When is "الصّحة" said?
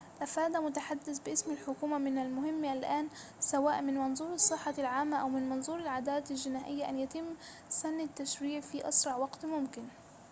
4.33-4.73